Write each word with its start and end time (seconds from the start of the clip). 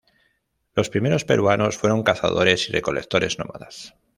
Los 0.73 0.89
primeros 0.89 1.25
peruanos 1.25 1.77
fueron 1.77 2.01
cazadores 2.01 2.67
y 2.67 2.71
recolectores 2.71 3.37
nómadas. 3.37 3.93